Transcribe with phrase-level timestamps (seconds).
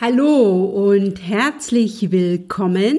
[0.00, 2.98] Hallo und herzlich willkommen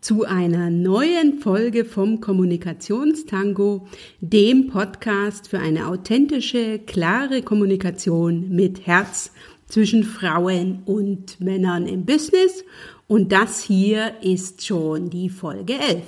[0.00, 3.86] zu einer neuen Folge vom Kommunikationstango,
[4.20, 9.30] dem Podcast für eine authentische, klare Kommunikation mit Herz
[9.68, 12.64] zwischen Frauen und Männern im Business.
[13.06, 16.02] Und das hier ist schon die Folge 11.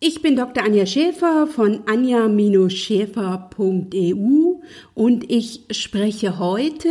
[0.00, 0.64] Ich bin Dr.
[0.64, 4.62] Anja Schäfer von anja-schäfer.eu
[4.94, 6.88] und ich spreche heute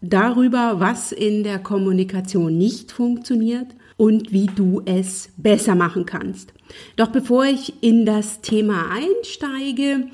[0.00, 6.52] darüber, was in der Kommunikation nicht funktioniert und wie du es besser machen kannst.
[6.96, 10.08] Doch bevor ich in das Thema einsteige,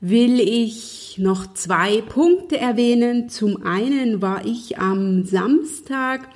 [0.00, 3.28] will ich noch zwei Punkte erwähnen.
[3.28, 6.28] Zum einen war ich am Samstag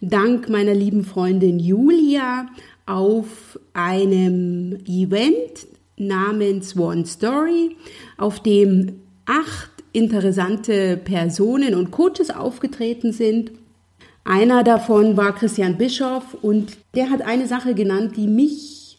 [0.00, 2.46] dank meiner lieben Freundin Julia
[2.84, 7.76] auf einem Event namens One Story,
[8.18, 13.52] auf dem acht interessante Personen und Coaches aufgetreten sind.
[14.24, 18.98] Einer davon war Christian Bischoff und der hat eine Sache genannt, die mich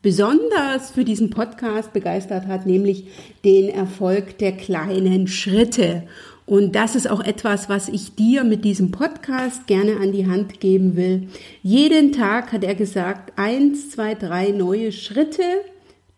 [0.00, 3.08] besonders für diesen Podcast begeistert hat, nämlich
[3.44, 6.04] den Erfolg der kleinen Schritte.
[6.46, 10.60] Und das ist auch etwas, was ich dir mit diesem Podcast gerne an die Hand
[10.60, 11.28] geben will.
[11.62, 15.42] Jeden Tag hat er gesagt, eins, zwei, drei neue Schritte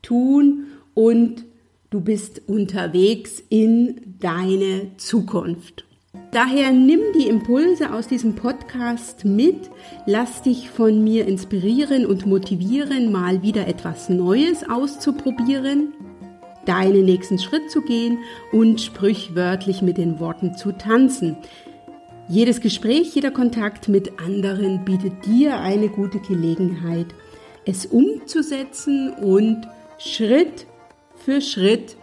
[0.03, 1.45] tun und
[1.91, 5.85] Du bist unterwegs in deine Zukunft.
[6.31, 9.69] Daher nimm die Impulse aus diesem Podcast mit,
[10.07, 15.93] lass dich von mir inspirieren und motivieren, mal wieder etwas Neues auszuprobieren,
[16.65, 18.19] deinen nächsten Schritt zu gehen
[18.53, 21.39] und sprichwörtlich mit den Worten zu tanzen.
[22.29, 27.09] Jedes Gespräch, jeder Kontakt mit anderen bietet dir eine gute Gelegenheit,
[27.65, 29.67] es umzusetzen und
[29.99, 30.69] Schritt
[31.23, 31.97] für Schritt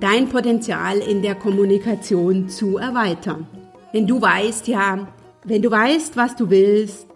[0.00, 3.46] dein Potenzial in der Kommunikation zu erweitern.
[3.92, 5.08] Wenn du weißt, ja,
[5.44, 7.08] wenn du weißt, was du willst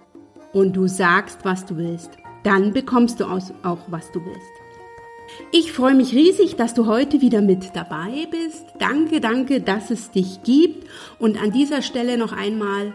[0.52, 2.10] und du sagst, was du willst,
[2.42, 4.62] dann bekommst du auch, was du willst.
[5.50, 8.66] Ich freue mich riesig, dass du heute wieder mit dabei bist.
[8.78, 10.86] Danke, danke, dass es dich gibt.
[11.18, 12.94] Und an dieser Stelle noch einmal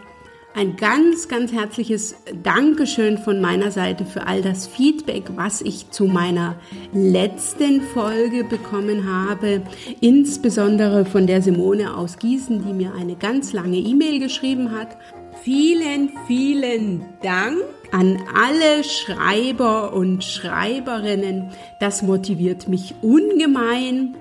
[0.54, 6.06] ein ganz, ganz herzliches Dankeschön von meiner Seite für all das Feedback, was ich zu
[6.06, 6.56] meiner
[6.92, 9.62] letzten Folge bekommen habe.
[10.00, 14.96] Insbesondere von der Simone aus Gießen, die mir eine ganz lange E-Mail geschrieben hat.
[15.42, 17.58] Vielen, vielen Dank
[17.92, 21.50] an alle Schreiber und Schreiberinnen.
[21.78, 24.16] Das motiviert mich ungemein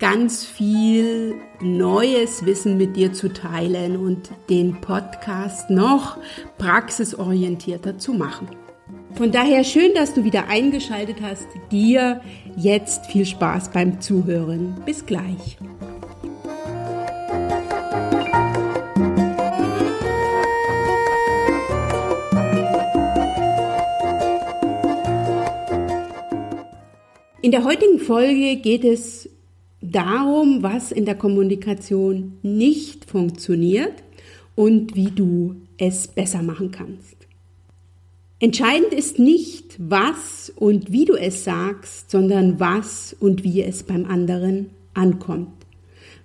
[0.00, 6.16] ganz viel neues Wissen mit dir zu teilen und den Podcast noch
[6.56, 8.48] praxisorientierter zu machen.
[9.14, 11.46] Von daher schön, dass du wieder eingeschaltet hast.
[11.70, 12.22] Dir
[12.56, 14.74] jetzt viel Spaß beim Zuhören.
[14.86, 15.58] Bis gleich.
[27.42, 29.29] In der heutigen Folge geht es
[29.90, 34.02] darum, was in der Kommunikation nicht funktioniert
[34.54, 37.16] und wie du es besser machen kannst.
[38.38, 44.06] Entscheidend ist nicht, was und wie du es sagst, sondern was und wie es beim
[44.06, 45.60] anderen ankommt.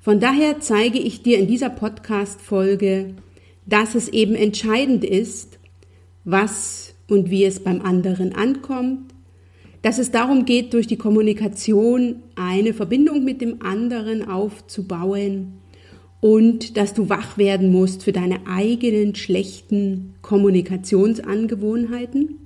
[0.02, 3.16] Von daher zeige ich dir in dieser Podcast-Folge,
[3.66, 5.58] dass es eben entscheidend ist,
[6.24, 9.15] was und wie es beim anderen ankommt,
[9.86, 15.60] dass es darum geht, durch die Kommunikation eine Verbindung mit dem anderen aufzubauen
[16.22, 22.40] und dass du wach werden musst für deine eigenen schlechten Kommunikationsangewohnheiten,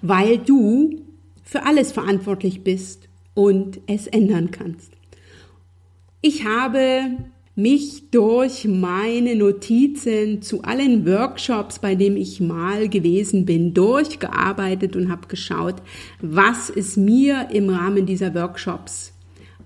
[0.00, 1.00] weil du
[1.42, 4.92] für alles verantwortlich bist und es ändern kannst.
[6.20, 7.16] Ich habe
[7.60, 15.10] mich durch meine Notizen zu allen Workshops, bei denen ich mal gewesen bin, durchgearbeitet und
[15.10, 15.76] habe geschaut,
[16.20, 19.12] was ist mir im Rahmen dieser Workshops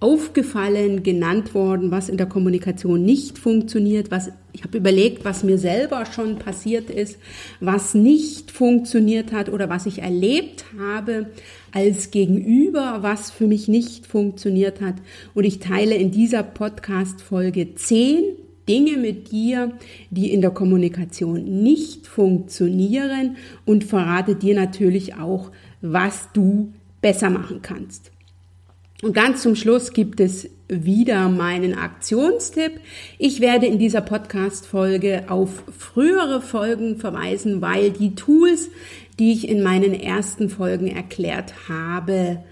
[0.05, 5.57] aufgefallen, genannt worden, was in der Kommunikation nicht funktioniert, was ich habe überlegt, was mir
[5.57, 7.19] selber schon passiert ist,
[7.59, 11.31] was nicht funktioniert hat oder was ich erlebt habe
[11.73, 14.97] als Gegenüber, was für mich nicht funktioniert hat.
[15.33, 18.25] Und ich teile in dieser Podcast Folge zehn
[18.69, 19.73] Dinge mit dir,
[20.11, 25.51] die in der Kommunikation nicht funktionieren und verrate dir natürlich auch,
[25.81, 28.14] was du besser machen kannst.
[29.03, 32.81] Und ganz zum Schluss gibt es wieder meinen Aktionstipp.
[33.19, 38.71] Ich werde in dieser Podcast-Folge auf frühere Folgen verweisen, weil die Tools,
[39.19, 42.45] die ich in meinen ersten Folgen erklärt habe,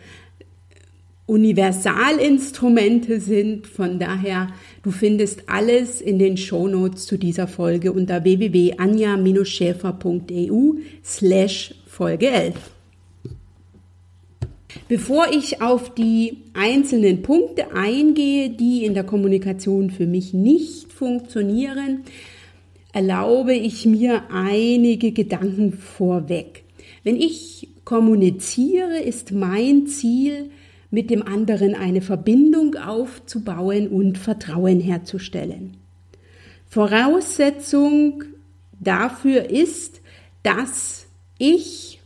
[1.26, 3.66] Universalinstrumente sind.
[3.66, 4.48] Von daher,
[4.82, 12.71] du findest alles in den Shownotes zu dieser Folge unter www.anja-schäfer.eu slash Folge 11.
[14.88, 22.04] Bevor ich auf die einzelnen Punkte eingehe, die in der Kommunikation für mich nicht funktionieren,
[22.92, 26.64] erlaube ich mir einige Gedanken vorweg.
[27.04, 30.50] Wenn ich kommuniziere, ist mein Ziel,
[30.90, 35.78] mit dem anderen eine Verbindung aufzubauen und Vertrauen herzustellen.
[36.68, 38.24] Voraussetzung
[38.78, 40.02] dafür ist,
[40.42, 41.06] dass
[41.38, 42.00] ich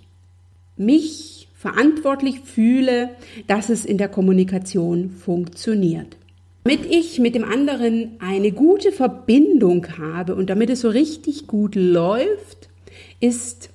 [0.77, 1.36] mich
[1.67, 3.11] verantwortlich fühle,
[3.49, 6.17] dass es in der Kommunikation funktioniert.
[6.63, 11.75] Damit ich mit dem anderen eine gute Verbindung habe und damit es so richtig gut
[11.75, 12.69] läuft,
[13.19, 13.71] ist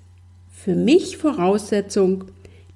[0.50, 2.26] für mich Voraussetzung,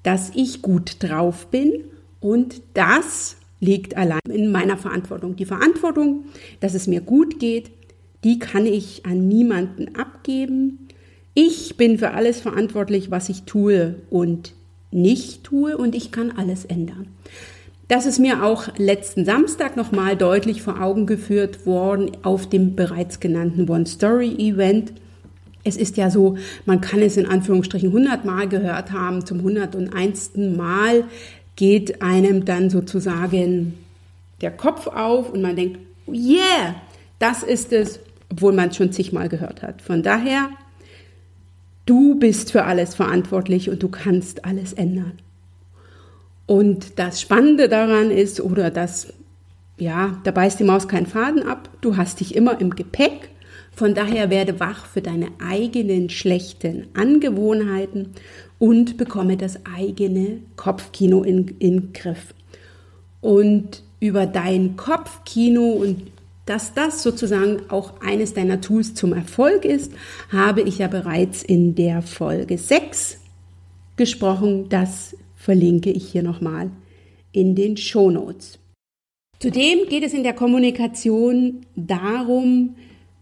[0.02, 1.84] dass ich gut drauf bin
[2.20, 5.34] und das liegt allein in meiner Verantwortung.
[5.36, 6.26] Die Verantwortung,
[6.60, 7.70] dass es mir gut geht,
[8.22, 10.88] die kann ich an niemanden abgeben.
[11.32, 14.52] Ich bin für alles verantwortlich, was ich tue und
[14.96, 17.06] nicht tue und ich kann alles ändern.
[17.88, 23.20] Das ist mir auch letzten Samstag nochmal deutlich vor Augen geführt worden auf dem bereits
[23.20, 24.92] genannten One Story Event.
[25.62, 30.32] Es ist ja so, man kann es in Anführungsstrichen 100 Mal gehört haben, zum 101.
[30.56, 31.04] Mal
[31.54, 33.74] geht einem dann sozusagen
[34.40, 35.78] der Kopf auf und man denkt,
[36.08, 36.74] yeah,
[37.20, 38.00] das ist es,
[38.30, 39.80] obwohl man es schon zigmal gehört hat.
[39.80, 40.48] Von daher,
[41.86, 45.12] du bist für alles verantwortlich und du kannst alles ändern.
[46.46, 49.12] Und das Spannende daran ist, oder das,
[49.78, 53.30] ja, da beißt die Maus keinen Faden ab, du hast dich immer im Gepäck.
[53.72, 58.12] Von daher werde wach für deine eigenen schlechten Angewohnheiten
[58.58, 62.32] und bekomme das eigene Kopfkino in, in Griff.
[63.20, 66.02] Und über dein Kopfkino und
[66.46, 69.92] dass das sozusagen auch eines deiner Tools zum Erfolg ist,
[70.30, 73.18] habe ich ja bereits in der Folge 6
[73.96, 74.68] gesprochen.
[74.68, 76.70] Das verlinke ich hier nochmal
[77.32, 78.58] in den Show Notes.
[79.40, 82.76] Zudem geht es in der Kommunikation darum,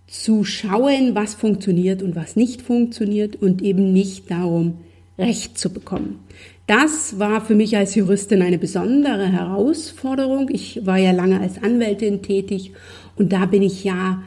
[0.06, 4.79] zu schauen, was funktioniert und was nicht funktioniert und eben nicht darum,
[5.19, 6.21] Recht zu bekommen.
[6.67, 10.49] Das war für mich als Juristin eine besondere Herausforderung.
[10.50, 12.73] Ich war ja lange als Anwältin tätig
[13.16, 14.22] und da bin ich ja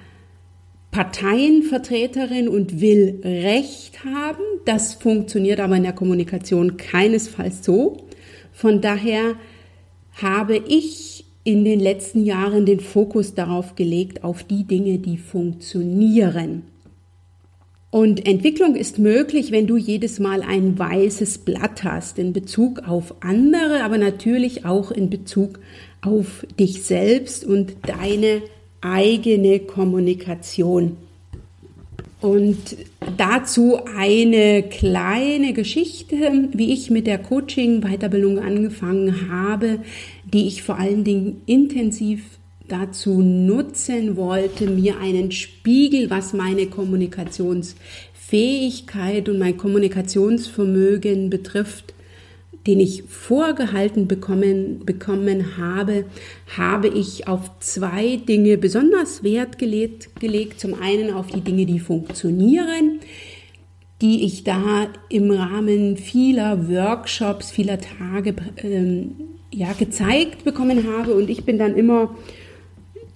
[0.92, 4.44] Parteienvertreterin und will Recht haben.
[4.66, 7.98] Das funktioniert aber in der Kommunikation keinesfalls so.
[8.54, 9.36] Von daher
[10.14, 16.64] habe ich in den letzten Jahren den Fokus darauf gelegt, auf die Dinge, die funktionieren.
[17.90, 23.16] Und Entwicklung ist möglich, wenn du jedes Mal ein weißes Blatt hast in Bezug auf
[23.22, 25.60] andere, aber natürlich auch in Bezug
[26.02, 28.42] auf dich selbst und deine
[28.82, 30.98] eigene Kommunikation.
[32.20, 32.58] Und
[33.16, 39.82] dazu eine kleine Geschichte, wie ich mit der Coaching-Weiterbildung angefangen habe,
[40.26, 42.24] die ich vor allen Dingen intensiv
[42.68, 51.94] dazu nutzen wollte, mir einen Spiegel, was meine Kommunikationsfähigkeit und mein Kommunikationsvermögen betrifft,
[52.68, 56.06] den ich vorgehalten bekommen, bekommen habe,
[56.58, 60.60] habe ich auf zwei Dinge besonders Wert gelegt, gelegt.
[60.60, 63.00] Zum einen auf die Dinge, die funktionieren,
[64.02, 69.12] die ich da im Rahmen vieler Workshops, vieler Tage ähm,
[69.52, 71.16] ja, gezeigt bekommen habe.
[71.16, 72.16] Und ich bin dann immer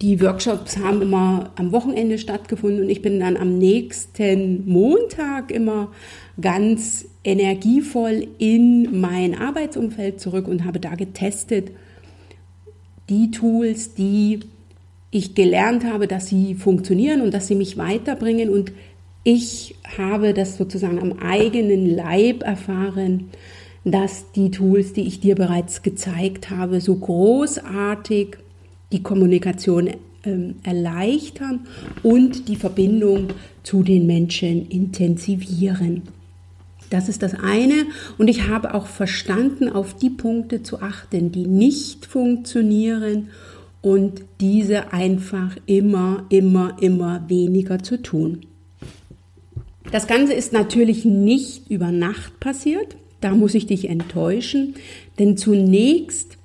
[0.02, 5.92] die Workshops haben immer am Wochenende stattgefunden und ich bin dann am nächsten Montag immer
[6.40, 11.70] ganz energievoll in mein Arbeitsumfeld zurück und habe da getestet
[13.08, 14.40] die Tools, die
[15.12, 18.48] ich gelernt habe, dass sie funktionieren und dass sie mich weiterbringen.
[18.48, 18.72] Und
[19.22, 23.30] ich habe das sozusagen am eigenen Leib erfahren,
[23.84, 28.38] dass die Tools, die ich dir bereits gezeigt habe, so großartig
[28.92, 29.90] die Kommunikation
[30.24, 31.66] ähm, erleichtern
[32.02, 33.28] und die Verbindung
[33.62, 36.02] zu den Menschen intensivieren.
[36.90, 37.86] Das ist das eine.
[38.18, 43.30] Und ich habe auch verstanden, auf die Punkte zu achten, die nicht funktionieren
[43.80, 48.40] und diese einfach immer, immer, immer weniger zu tun.
[49.90, 52.96] Das Ganze ist natürlich nicht über Nacht passiert.
[53.20, 54.74] Da muss ich dich enttäuschen,
[55.18, 56.38] denn zunächst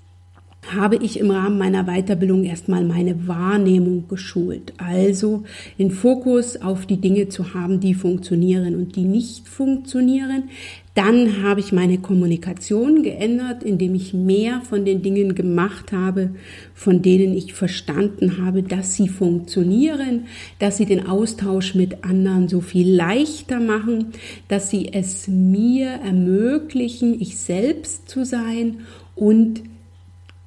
[0.74, 4.74] habe ich im Rahmen meiner Weiterbildung erstmal meine Wahrnehmung geschult.
[4.78, 5.44] Also
[5.78, 10.50] den Fokus auf die Dinge zu haben, die funktionieren und die nicht funktionieren.
[10.98, 16.32] Dann habe ich meine Kommunikation geändert, indem ich mehr von den Dingen gemacht habe,
[16.74, 20.26] von denen ich verstanden habe, dass sie funktionieren,
[20.58, 24.08] dass sie den Austausch mit anderen so viel leichter machen,
[24.48, 28.78] dass sie es mir ermöglichen, ich selbst zu sein
[29.14, 29.62] und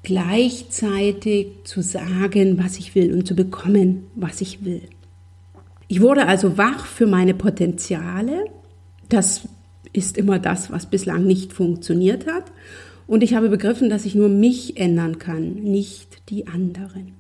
[0.02, 4.83] gleichzeitig zu sagen, was ich will und zu bekommen, was ich will.
[5.88, 8.45] Ich wurde also wach für meine Potenziale.
[9.09, 9.49] Das
[9.92, 12.45] ist immer das, was bislang nicht funktioniert hat.
[13.07, 17.14] Und ich habe begriffen, dass ich nur mich ändern kann, nicht die anderen.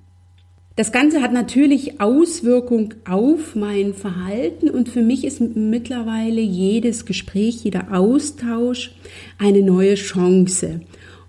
[0.76, 7.64] Das Ganze hat natürlich Auswirkung auf mein Verhalten und für mich ist mittlerweile jedes Gespräch,
[7.64, 8.92] jeder Austausch
[9.36, 10.80] eine neue Chance.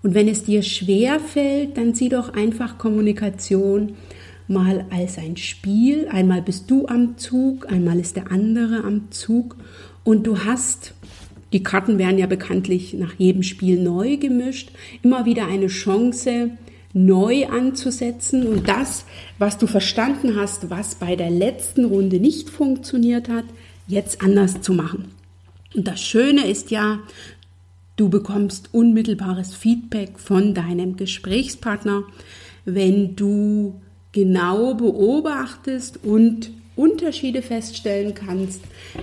[0.02, 3.94] Und wenn es dir schwer fällt, dann sieh doch einfach Kommunikation
[4.48, 6.08] mal als ein Spiel.
[6.08, 9.56] Einmal bist du am Zug, einmal ist der andere am Zug
[10.04, 10.94] und du hast
[11.52, 14.70] die Karten werden ja bekanntlich nach jedem Spiel neu gemischt,
[15.02, 16.50] immer wieder eine Chance,
[16.94, 19.04] neu anzusetzen und das,
[19.38, 23.44] was du verstanden hast, was bei der letzten Runde nicht funktioniert hat,
[23.86, 25.10] jetzt anders zu machen.
[25.74, 27.00] Und das Schöne ist ja,
[28.02, 32.02] Du bekommst unmittelbares Feedback von deinem Gesprächspartner,
[32.64, 33.80] wenn du
[34.10, 38.60] genau beobachtest und Unterschiede feststellen kannst,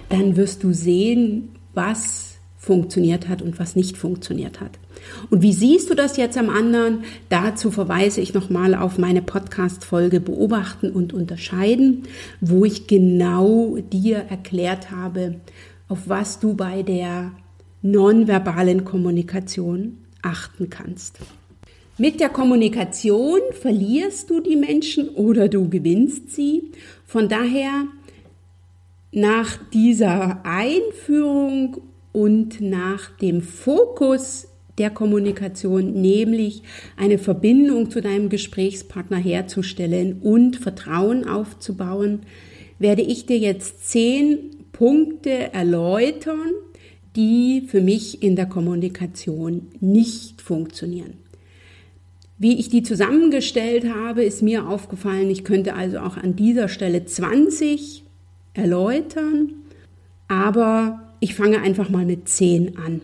[0.10, 4.78] dann wirst du sehen, was funktioniert hat und was nicht funktioniert hat.
[5.30, 7.06] Und wie siehst du das jetzt am anderen?
[7.30, 12.04] Dazu verweise ich nochmal auf meine Podcast-Folge Beobachten und Unterscheiden,
[12.42, 15.36] wo ich genau dir erklärt habe,
[15.88, 17.32] auf was du bei der
[17.82, 21.20] nonverbalen Kommunikation achten kannst.
[21.98, 26.72] Mit der Kommunikation verlierst du die Menschen oder du gewinnst sie.
[27.06, 27.88] Von daher
[29.12, 31.82] nach dieser Einführung
[32.14, 36.64] und nach dem Fokus der Kommunikation, nämlich
[36.96, 42.22] eine Verbindung zu deinem Gesprächspartner herzustellen und Vertrauen aufzubauen,
[42.80, 46.54] werde ich dir jetzt zehn Punkte erläutern,
[47.16, 51.14] die für mich in der Kommunikation nicht funktionieren.
[52.38, 57.06] Wie ich die zusammengestellt habe, ist mir aufgefallen, ich könnte also auch an dieser Stelle
[57.06, 58.06] 20
[58.54, 59.54] erläutern,
[60.30, 63.02] aber ich fange einfach mal mit 10 an.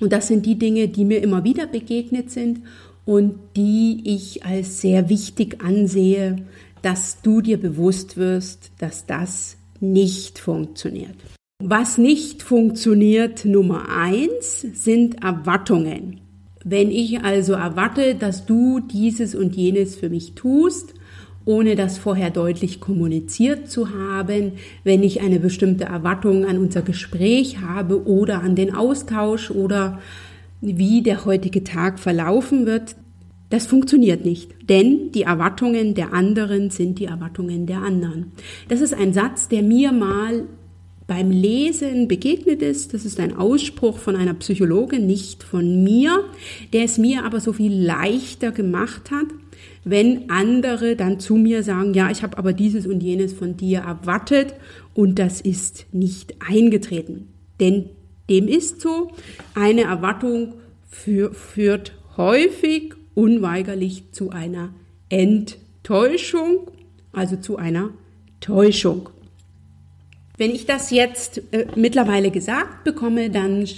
[0.00, 2.62] Und das sind die Dinge, die mir immer wieder begegnet sind
[3.04, 6.44] und die ich als sehr wichtig ansehe,
[6.82, 11.16] dass du dir bewusst wirst, dass das nicht funktioniert.
[11.62, 16.20] Was nicht funktioniert, Nummer eins, sind Erwartungen.
[16.64, 20.94] Wenn ich also erwarte, dass du dieses und jenes für mich tust,
[21.44, 24.52] ohne das vorher deutlich kommuniziert zu haben,
[24.84, 30.00] wenn ich eine bestimmte Erwartung an unser Gespräch habe oder an den Austausch oder
[30.62, 32.96] wie der heutige Tag verlaufen wird,
[33.50, 38.32] das funktioniert nicht, denn die Erwartungen der anderen sind die Erwartungen der anderen.
[38.68, 40.46] Das ist ein Satz, der mir mal
[41.10, 42.94] beim Lesen begegnet ist.
[42.94, 46.22] Das ist ein Ausspruch von einer Psychologin, nicht von mir,
[46.72, 49.26] der es mir aber so viel leichter gemacht hat,
[49.82, 53.80] wenn andere dann zu mir sagen, ja, ich habe aber dieses und jenes von dir
[53.80, 54.54] erwartet
[54.94, 57.26] und das ist nicht eingetreten.
[57.58, 57.86] Denn
[58.28, 59.10] dem ist so,
[59.56, 60.54] eine Erwartung
[60.88, 64.72] für, führt häufig unweigerlich zu einer
[65.08, 66.70] Enttäuschung,
[67.10, 67.90] also zu einer
[68.38, 69.08] Täuschung.
[70.40, 73.68] Wenn ich das jetzt äh, mittlerweile gesagt bekomme, dann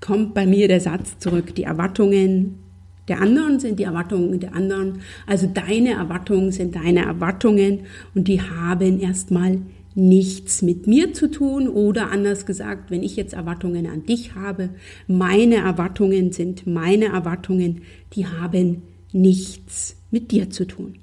[0.00, 2.60] kommt bei mir der Satz zurück, die Erwartungen
[3.08, 5.00] der anderen sind die Erwartungen der anderen.
[5.26, 7.80] Also deine Erwartungen sind deine Erwartungen
[8.14, 9.62] und die haben erstmal
[9.96, 14.68] nichts mit mir zu tun oder anders gesagt, wenn ich jetzt Erwartungen an dich habe,
[15.08, 21.00] meine Erwartungen sind meine Erwartungen, die haben nichts mit dir zu tun.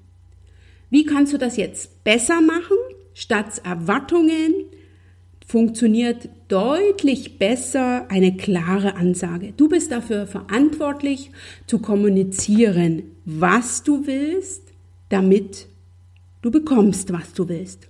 [0.89, 2.77] Wie kannst du das jetzt besser machen?
[3.13, 4.70] Statt Erwartungen
[5.51, 9.51] funktioniert deutlich besser eine klare Ansage.
[9.57, 11.29] Du bist dafür verantwortlich
[11.67, 14.63] zu kommunizieren, was du willst,
[15.09, 15.67] damit
[16.41, 17.89] du bekommst, was du willst.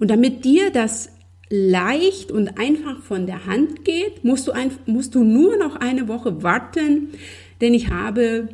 [0.00, 1.10] Und damit dir das
[1.48, 6.08] leicht und einfach von der Hand geht, musst du, ein, musst du nur noch eine
[6.08, 7.10] Woche warten,
[7.60, 8.48] denn ich habe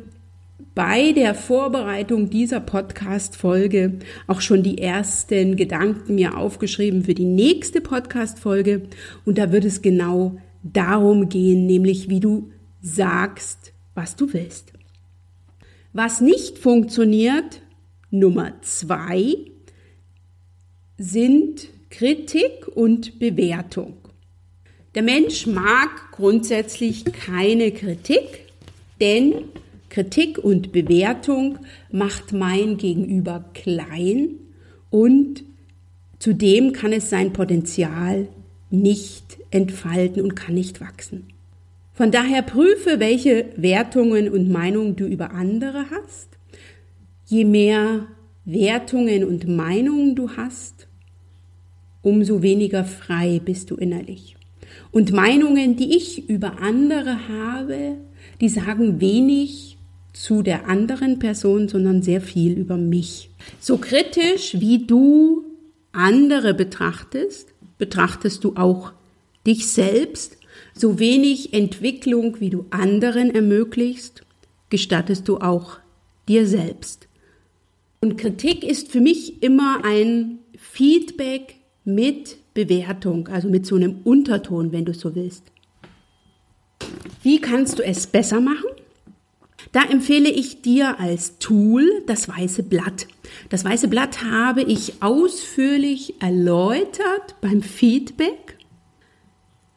[0.73, 7.81] bei der Vorbereitung dieser Podcast-Folge auch schon die ersten Gedanken mir aufgeschrieben für die nächste
[7.81, 8.83] Podcast-Folge.
[9.25, 12.51] Und da wird es genau darum gehen, nämlich wie du
[12.81, 14.71] sagst, was du willst.
[15.93, 17.61] Was nicht funktioniert,
[18.09, 19.35] Nummer zwei,
[20.97, 23.97] sind Kritik und Bewertung.
[24.95, 28.45] Der Mensch mag grundsätzlich keine Kritik,
[29.01, 29.33] denn
[29.91, 31.59] Kritik und Bewertung
[31.91, 34.29] macht mein Gegenüber klein
[34.89, 35.43] und
[36.17, 38.29] zudem kann es sein Potenzial
[38.69, 41.27] nicht entfalten und kann nicht wachsen.
[41.91, 46.29] Von daher prüfe, welche Wertungen und Meinungen du über andere hast.
[47.25, 48.07] Je mehr
[48.45, 50.87] Wertungen und Meinungen du hast,
[52.01, 54.37] umso weniger frei bist du innerlich.
[54.91, 57.97] Und Meinungen, die ich über andere habe,
[58.39, 59.77] die sagen wenig
[60.13, 63.29] zu der anderen Person, sondern sehr viel über mich.
[63.59, 65.45] So kritisch wie du
[65.91, 68.93] andere betrachtest, betrachtest du auch
[69.45, 70.37] dich selbst.
[70.73, 74.23] So wenig Entwicklung, wie du anderen ermöglichst,
[74.69, 75.79] gestattest du auch
[76.27, 77.07] dir selbst.
[78.01, 84.71] Und Kritik ist für mich immer ein Feedback mit Bewertung, also mit so einem Unterton,
[84.71, 85.43] wenn du so willst.
[87.23, 88.69] Wie kannst du es besser machen?
[89.71, 93.07] Da empfehle ich dir als Tool das weiße Blatt.
[93.49, 98.57] Das weiße Blatt habe ich ausführlich erläutert beim Feedback.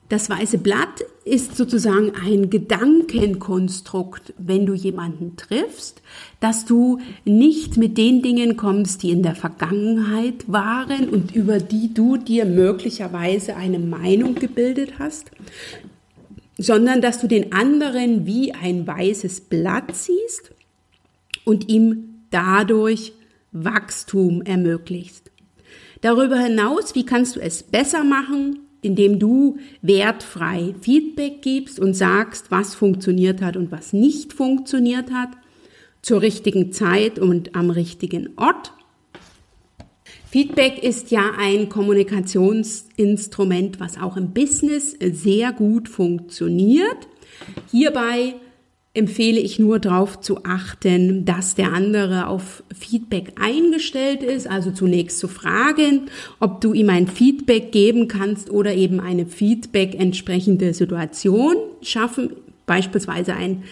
[0.09, 6.03] Das weiße Blatt ist sozusagen ein Gedankenkonstrukt, wenn du jemanden triffst,
[6.41, 11.95] dass du nicht mit den Dingen kommst, die in der Vergangenheit waren und über die
[11.95, 15.31] du dir möglicherweise eine Meinung gebildet hast,
[16.59, 20.53] sondern dass du den anderen wie ein weißes Blatt siehst
[21.45, 23.13] und ihm dadurch
[23.53, 25.31] Wachstum ermöglicht.
[26.01, 28.61] Darüber hinaus, wie kannst du es besser machen?
[28.85, 35.31] indem du wertfrei Feedback gibst und sagst, was funktioniert hat und was nicht funktioniert hat,
[36.03, 38.73] zur richtigen Zeit und am richtigen Ort.
[40.35, 47.07] Feedback ist ja ein Kommunikationsinstrument, was auch im Business sehr gut funktioniert.
[47.71, 48.35] Hierbei
[48.95, 55.21] empfehle ich nur darauf zu achten, dass der andere auf Feedback eingestellt ist, also zunächst
[55.21, 56.11] zu fragen,
[56.41, 62.31] ob du ihm ein Feedback geben kannst oder eben eine Feedback entsprechende Situation schaffen,
[62.67, 63.63] beispielsweise ein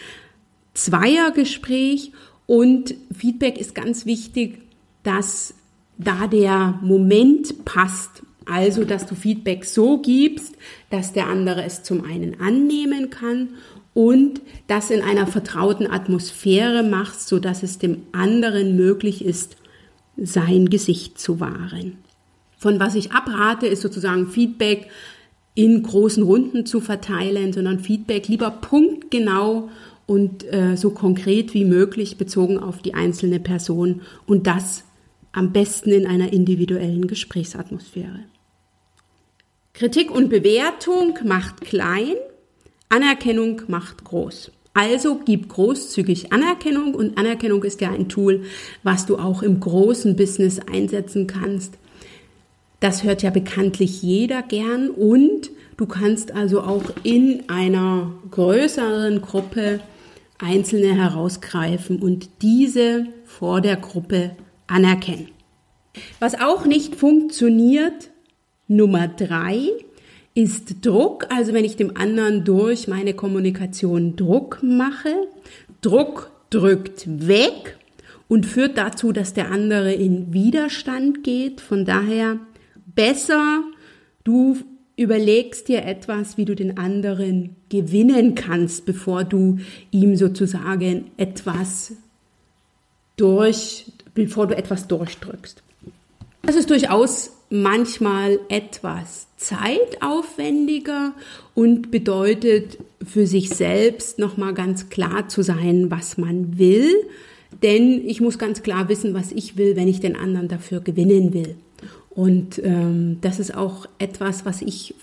[0.74, 2.12] Zweiergespräch
[2.46, 4.58] und Feedback ist ganz wichtig,
[5.02, 5.54] dass
[5.98, 8.22] da der Moment passt.
[8.44, 10.56] Also, dass du Feedback so gibst,
[10.90, 13.50] dass der andere es zum einen annehmen kann
[13.94, 19.56] und das in einer vertrauten Atmosphäre machst, so dass es dem anderen möglich ist,
[20.16, 21.98] sein Gesicht zu wahren.
[22.56, 24.88] Von was ich abrate, ist sozusagen Feedback
[25.54, 29.68] in großen Runden zu verteilen, sondern Feedback lieber punktgenau
[30.06, 34.84] und äh, so konkret wie möglich bezogen auf die einzelne Person und das
[35.32, 38.20] am besten in einer individuellen Gesprächsatmosphäre.
[39.74, 42.14] Kritik und Bewertung macht klein,
[42.88, 44.52] Anerkennung macht groß.
[44.74, 48.44] Also gib großzügig Anerkennung und Anerkennung ist ja ein Tool,
[48.82, 51.74] was du auch im großen Business einsetzen kannst.
[52.80, 59.80] Das hört ja bekanntlich jeder gern und du kannst also auch in einer größeren Gruppe
[60.38, 64.36] Einzelne herausgreifen und diese vor der Gruppe
[64.72, 65.28] anerkennen.
[66.20, 68.10] Was auch nicht funktioniert,
[68.66, 69.68] Nummer drei,
[70.34, 75.14] ist Druck, also wenn ich dem anderen durch meine Kommunikation Druck mache.
[75.82, 77.76] Druck drückt weg
[78.28, 81.60] und führt dazu, dass der andere in Widerstand geht.
[81.60, 82.38] Von daher
[82.94, 83.62] besser,
[84.24, 84.56] du
[84.96, 89.58] überlegst dir etwas, wie du den anderen gewinnen kannst, bevor du
[89.90, 91.92] ihm sozusagen etwas
[93.16, 95.62] durch, bevor du etwas durchdrückst.
[96.42, 101.12] Das ist durchaus manchmal etwas zeitaufwendiger
[101.54, 106.90] und bedeutet für sich selbst nochmal ganz klar zu sein, was man will.
[107.62, 111.34] Denn ich muss ganz klar wissen, was ich will, wenn ich den anderen dafür gewinnen
[111.34, 111.56] will.
[112.10, 114.94] Und ähm, das ist auch etwas, was ich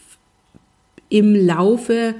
[1.10, 2.16] im Laufe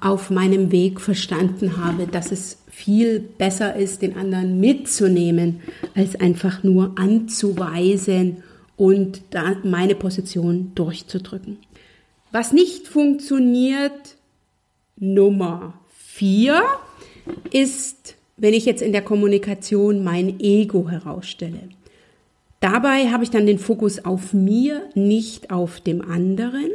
[0.00, 5.60] auf meinem Weg verstanden habe, dass es viel besser ist, den anderen mitzunehmen,
[5.96, 8.44] als einfach nur anzuweisen
[8.76, 9.22] und
[9.64, 11.58] meine Position durchzudrücken.
[12.30, 14.16] Was nicht funktioniert,
[14.96, 16.62] Nummer vier,
[17.50, 21.70] ist, wenn ich jetzt in der Kommunikation mein Ego herausstelle.
[22.60, 26.70] Dabei habe ich dann den Fokus auf mir, nicht auf dem anderen.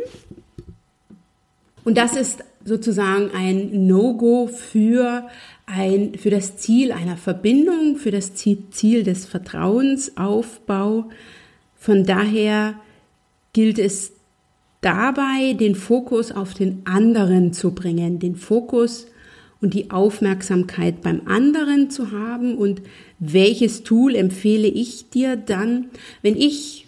[1.86, 5.28] Und das ist sozusagen ein No-Go für
[5.66, 11.10] ein, für das Ziel einer Verbindung, für das Ziel des Vertrauensaufbau.
[11.76, 12.76] Von daher
[13.54, 14.14] gilt es
[14.82, 19.08] dabei, den Fokus auf den anderen zu bringen, den Fokus
[19.62, 22.58] und die Aufmerksamkeit beim anderen zu haben.
[22.58, 22.82] Und
[23.20, 25.86] welches Tool empfehle ich dir dann,
[26.22, 26.86] wenn ich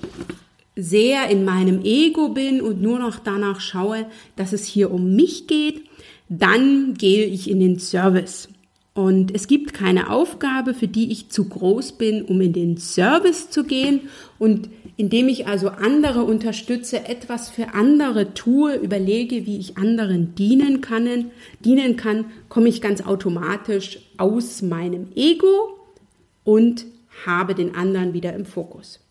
[0.76, 5.48] sehr in meinem Ego bin und nur noch danach schaue, dass es hier um mich
[5.48, 5.84] geht,
[6.28, 8.50] dann gehe ich in den Service.
[8.96, 13.50] Und es gibt keine Aufgabe, für die ich zu groß bin, um in den Service
[13.50, 14.10] zu gehen.
[14.40, 20.80] Und indem ich also andere unterstütze, etwas für andere tue, überlege, wie ich anderen dienen
[20.80, 21.26] kann,
[21.60, 25.78] dienen kann, komme ich ganz automatisch aus meinem Ego
[26.46, 26.86] und
[27.26, 29.02] habe den anderen wieder im Fokus.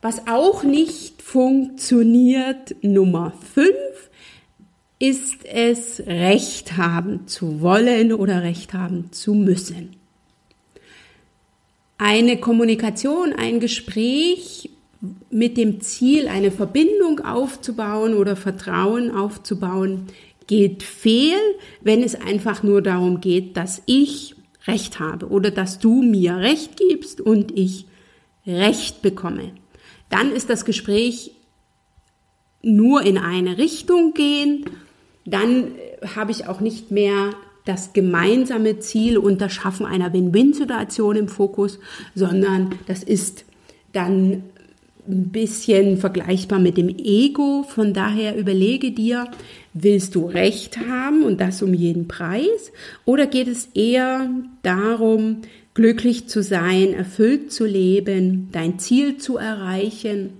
[0.00, 3.74] Was auch nicht funktioniert, Nummer 5,
[4.98, 9.96] ist es, Recht haben zu wollen oder Recht haben zu müssen.
[11.98, 14.70] Eine Kommunikation, ein Gespräch
[15.30, 20.06] mit dem Ziel, eine Verbindung aufzubauen oder Vertrauen aufzubauen,
[20.48, 21.38] geht fehl,
[21.80, 24.34] wenn es einfach nur darum geht, dass ich
[24.66, 27.86] Recht habe oder dass du mir Recht gibst und ich
[28.46, 29.52] Recht bekomme.
[30.08, 31.32] Dann ist das Gespräch
[32.62, 34.70] nur in eine Richtung gehend
[35.30, 37.30] dann äh, habe ich auch nicht mehr
[37.64, 41.78] das gemeinsame Ziel und das Schaffen einer Win-Win-Situation im Fokus,
[42.14, 43.44] sondern das ist
[43.92, 44.42] dann
[45.06, 47.64] ein bisschen vergleichbar mit dem Ego.
[47.68, 49.28] Von daher überlege dir,
[49.74, 52.72] willst du Recht haben und das um jeden Preis?
[53.04, 54.30] Oder geht es eher
[54.62, 55.42] darum,
[55.74, 60.30] glücklich zu sein, erfüllt zu leben, dein Ziel zu erreichen?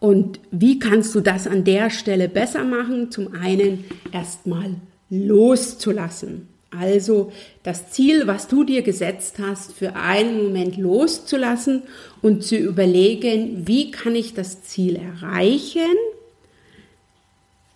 [0.00, 3.10] Und wie kannst du das an der Stelle besser machen?
[3.10, 4.76] Zum einen erstmal
[5.10, 6.48] loszulassen.
[6.70, 7.32] Also
[7.64, 11.82] das Ziel, was du dir gesetzt hast, für einen Moment loszulassen
[12.22, 15.96] und zu überlegen, wie kann ich das Ziel erreichen,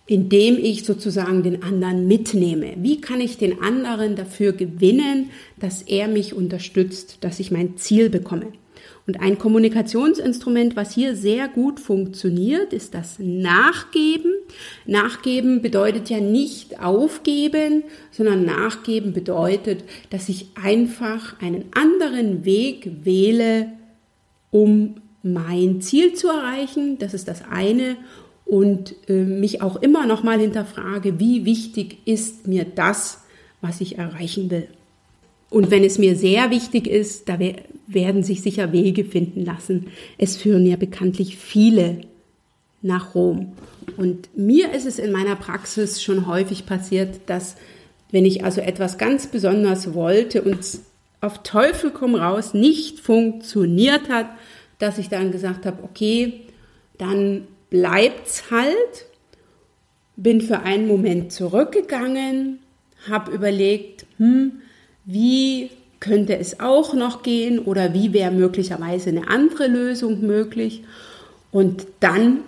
[0.07, 2.75] indem ich sozusagen den anderen mitnehme.
[2.77, 8.11] Wie kann ich den anderen dafür gewinnen, dass er mich unterstützt, dass ich mein Ziel
[8.11, 8.53] bekomme?
[9.07, 14.33] Und ein Kommunikationsinstrument, was hier sehr gut funktioniert, ist das Nachgeben.
[14.87, 23.73] Nachgeben bedeutet ja nicht aufgeben, sondern Nachgeben bedeutet, dass ich einfach einen anderen Weg wähle,
[24.51, 26.97] um mein Ziel zu erreichen.
[26.99, 27.97] Das ist das eine.
[28.47, 33.23] Und äh, mich auch immer noch mal hinterfrage, wie wichtig ist mir das,
[33.61, 34.69] was ich erreichen will.
[35.51, 37.38] Und wenn es mir sehr wichtig ist, da
[37.87, 39.87] werden sich sicher Wege finden lassen.
[40.18, 42.01] Es führen ja bekanntlich viele
[42.83, 43.53] nach Rom.
[43.97, 47.57] Und mir ist es in meiner Praxis schon häufig passiert, dass
[48.11, 50.61] wenn ich also etwas ganz besonders wollte und
[51.20, 54.27] auf Teufel komm raus nicht funktioniert hat,
[54.79, 56.42] dass ich dann gesagt habe, okay,
[56.99, 59.07] dann bleibt's halt.
[60.16, 62.61] Bin für einen Moment zurückgegangen,
[63.09, 64.61] habe überlegt, hm,
[65.05, 65.70] wie
[66.05, 70.83] könnte es auch noch gehen oder wie wäre möglicherweise eine andere Lösung möglich.
[71.51, 72.40] Und dann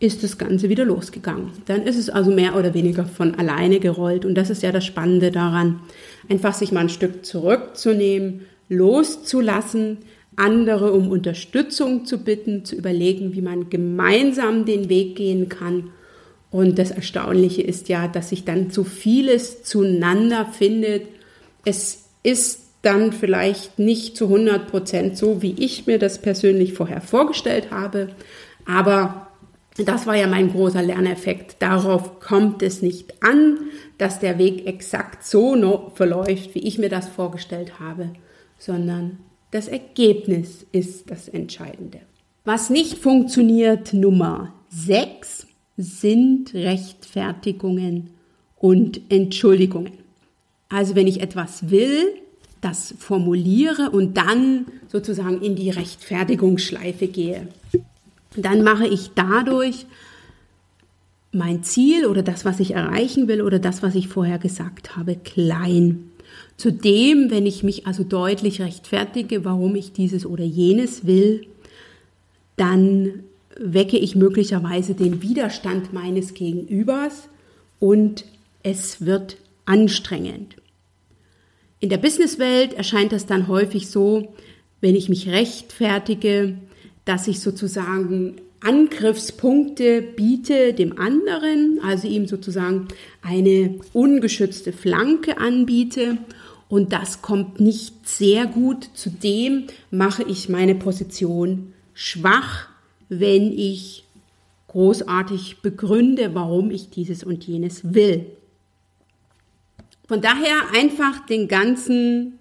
[0.00, 1.52] ist das Ganze wieder losgegangen.
[1.66, 4.24] Dann ist es also mehr oder weniger von alleine gerollt.
[4.24, 5.80] Und das ist ja das Spannende daran,
[6.28, 9.98] einfach sich mal ein Stück zurückzunehmen, loszulassen,
[10.34, 15.90] andere um Unterstützung zu bitten, zu überlegen, wie man gemeinsam den Weg gehen kann.
[16.50, 21.02] Und das Erstaunliche ist ja, dass sich dann so vieles zueinander findet.
[21.64, 27.00] Es ist dann vielleicht nicht zu 100 Prozent so, wie ich mir das persönlich vorher
[27.00, 28.08] vorgestellt habe.
[28.66, 29.28] Aber
[29.76, 31.56] das war ja mein großer Lerneffekt.
[31.60, 33.58] Darauf kommt es nicht an,
[33.98, 38.10] dass der Weg exakt so verläuft, wie ich mir das vorgestellt habe,
[38.58, 39.18] sondern
[39.52, 42.00] das Ergebnis ist das Entscheidende.
[42.44, 48.10] Was nicht funktioniert, Nummer 6, sind Rechtfertigungen
[48.56, 50.05] und Entschuldigungen.
[50.68, 52.14] Also wenn ich etwas will,
[52.60, 57.48] das formuliere und dann sozusagen in die Rechtfertigungsschleife gehe,
[58.36, 59.86] dann mache ich dadurch
[61.32, 65.16] mein Ziel oder das, was ich erreichen will oder das, was ich vorher gesagt habe,
[65.16, 66.10] klein.
[66.56, 71.46] Zudem, wenn ich mich also deutlich rechtfertige, warum ich dieses oder jenes will,
[72.56, 73.24] dann
[73.58, 77.28] wecke ich möglicherweise den Widerstand meines Gegenübers
[77.78, 78.24] und
[78.62, 80.56] es wird anstrengend.
[81.78, 84.34] In der Businesswelt erscheint das dann häufig so,
[84.80, 86.56] wenn ich mich rechtfertige,
[87.04, 92.88] dass ich sozusagen Angriffspunkte biete dem anderen, also ihm sozusagen
[93.22, 96.18] eine ungeschützte Flanke anbiete.
[96.68, 98.88] Und das kommt nicht sehr gut.
[98.94, 102.68] Zudem mache ich meine Position schwach,
[103.08, 104.04] wenn ich
[104.68, 108.26] großartig begründe, warum ich dieses und jenes will.
[110.06, 112.38] Von daher einfach den ganzen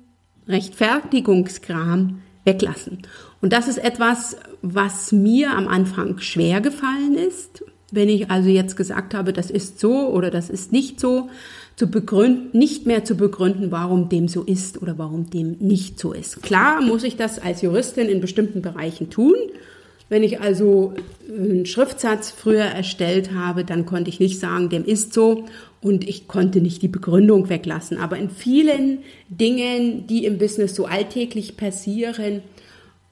[0.48, 3.00] Rechtfertigungskram weglassen.
[3.42, 8.76] Und das ist etwas, was mir am Anfang schwer gefallen ist, wenn ich also jetzt
[8.76, 11.30] gesagt habe, das ist so oder das ist nicht so,
[11.76, 16.14] zu begründen, nicht mehr zu begründen, warum dem so ist oder warum dem nicht so
[16.14, 16.42] ist.
[16.42, 19.36] Klar muss ich das als Juristin in bestimmten Bereichen tun.
[20.08, 20.94] Wenn ich also
[21.28, 25.46] einen Schriftsatz früher erstellt habe, dann konnte ich nicht sagen, dem ist so
[25.82, 27.98] und ich konnte nicht die Begründung weglassen.
[27.98, 32.42] Aber in vielen Dingen, die im Business so alltäglich passieren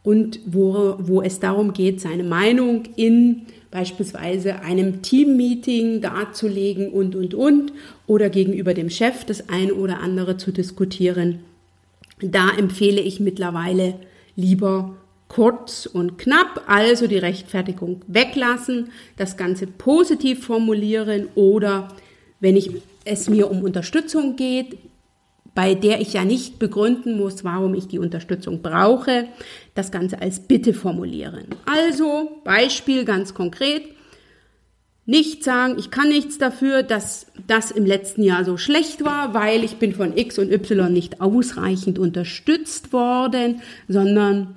[0.04, 7.34] und wo, wo es darum geht, seine Meinung in beispielsweise einem Teammeeting darzulegen und, und,
[7.34, 7.74] und
[8.06, 11.40] oder gegenüber dem Chef das eine oder andere zu diskutieren.
[12.22, 13.96] Da empfehle ich mittlerweile
[14.36, 14.96] lieber
[15.28, 21.88] kurz und knapp, also die Rechtfertigung weglassen, das Ganze positiv formulieren oder
[22.40, 22.72] wenn ich,
[23.06, 24.78] es mir um Unterstützung geht,
[25.56, 29.28] bei der ich ja nicht begründen muss, warum ich die Unterstützung brauche,
[29.76, 31.46] das Ganze als Bitte formulieren.
[31.66, 33.84] Also Beispiel ganz konkret.
[35.06, 39.64] Nicht sagen, ich kann nichts dafür, dass das im letzten Jahr so schlecht war, weil
[39.64, 44.56] ich bin von X und Y nicht ausreichend unterstützt worden, sondern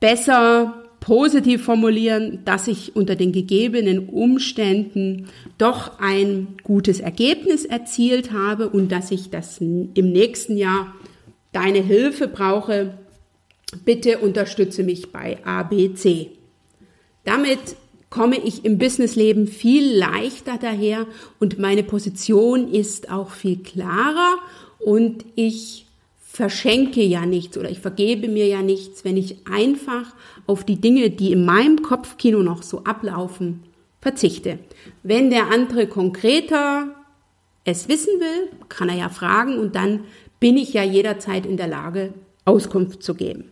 [0.00, 8.68] besser positiv formulieren, dass ich unter den gegebenen Umständen doch ein gutes Ergebnis erzielt habe
[8.68, 10.94] und dass ich das im nächsten Jahr
[11.52, 12.98] deine Hilfe brauche.
[13.84, 16.30] Bitte unterstütze mich bei ABC.
[17.24, 17.76] Damit
[18.10, 21.06] komme ich im Businessleben viel leichter daher
[21.38, 24.38] und meine Position ist auch viel klarer
[24.78, 25.85] und ich
[26.36, 30.14] verschenke ja nichts oder ich vergebe mir ja nichts, wenn ich einfach
[30.46, 33.62] auf die Dinge, die in meinem Kopfkino noch so ablaufen,
[34.02, 34.58] verzichte.
[35.02, 36.94] Wenn der andere konkreter
[37.64, 40.04] es wissen will, kann er ja fragen und dann
[40.38, 42.12] bin ich ja jederzeit in der Lage,
[42.44, 43.44] Auskunft zu geben.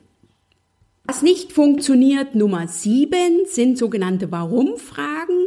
[1.06, 5.46] Was nicht funktioniert, Nummer sieben, sind sogenannte Warum-Fragen.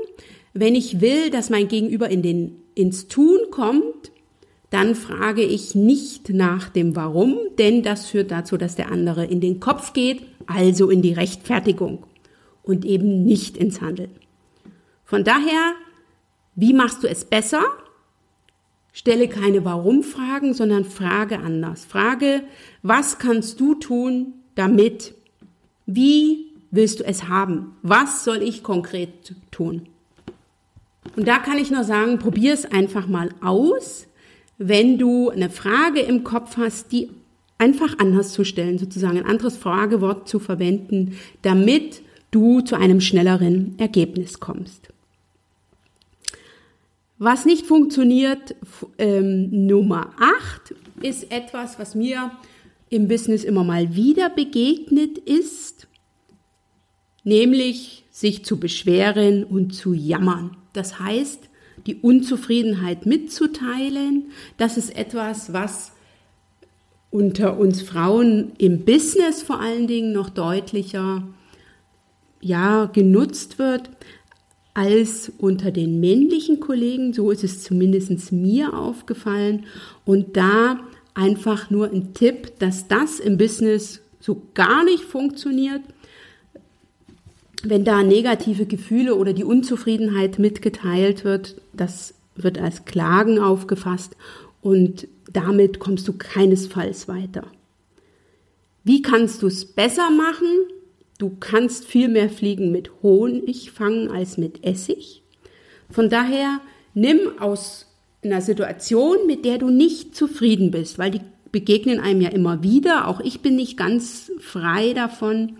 [0.53, 4.11] Wenn ich will, dass mein Gegenüber in den, ins Tun kommt,
[4.69, 9.39] dann frage ich nicht nach dem Warum, denn das führt dazu, dass der andere in
[9.39, 12.05] den Kopf geht, also in die Rechtfertigung
[12.63, 14.11] und eben nicht ins Handeln.
[15.05, 15.73] Von daher,
[16.55, 17.61] wie machst du es besser?
[18.91, 21.85] Stelle keine Warum-Fragen, sondern frage anders.
[21.85, 22.43] Frage,
[22.81, 25.13] was kannst du tun, damit?
[25.85, 27.77] Wie willst du es haben?
[27.83, 29.87] Was soll ich konkret tun?
[31.15, 34.06] Und da kann ich nur sagen, probier es einfach mal aus
[34.57, 37.09] wenn du eine Frage im Kopf hast, die
[37.57, 43.77] einfach anders zu stellen, sozusagen ein anderes Fragewort zu verwenden, damit du zu einem schnelleren
[43.79, 44.89] Ergebnis kommst.
[47.19, 48.55] Was nicht funktioniert,
[48.99, 52.31] ähm, Nummer 8, ist etwas, was mir
[52.89, 55.87] im Business immer mal wieder begegnet ist,
[57.23, 60.57] nämlich sich zu beschweren und zu jammern.
[60.73, 61.46] Das heißt,
[61.87, 64.25] die Unzufriedenheit mitzuteilen.
[64.57, 65.93] Das ist etwas, was
[67.09, 71.27] unter uns Frauen im Business vor allen Dingen noch deutlicher
[72.41, 73.89] ja, genutzt wird
[74.73, 77.13] als unter den männlichen Kollegen.
[77.13, 79.65] So ist es zumindest mir aufgefallen.
[80.05, 80.81] Und da
[81.15, 85.81] einfach nur ein Tipp, dass das im Business so gar nicht funktioniert
[87.63, 94.15] wenn da negative Gefühle oder die Unzufriedenheit mitgeteilt wird, das wird als Klagen aufgefasst
[94.61, 97.47] und damit kommst du keinesfalls weiter.
[98.83, 100.47] Wie kannst du es besser machen?
[101.17, 105.23] Du kannst viel mehr Fliegen mit Honig fangen als mit Essig.
[105.89, 106.61] Von daher
[106.93, 107.87] nimm aus
[108.23, 113.07] einer Situation, mit der du nicht zufrieden bist, weil die begegnen einem ja immer wieder,
[113.07, 115.57] auch ich bin nicht ganz frei davon,